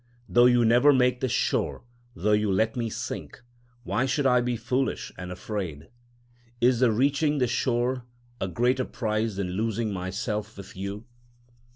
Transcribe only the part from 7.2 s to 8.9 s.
the shore a greater